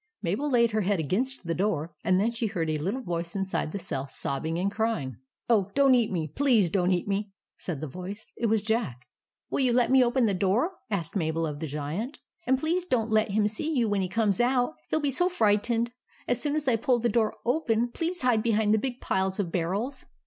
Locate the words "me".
6.11-6.27, 7.07-7.27, 9.91-10.03